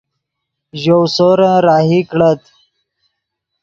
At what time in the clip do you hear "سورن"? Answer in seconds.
1.15-1.55